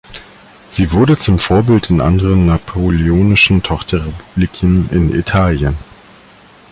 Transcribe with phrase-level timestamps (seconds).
[0.67, 5.77] Sie wurde zum Vorbild in anderen napoleonischen Tochterrepubliken in Italien.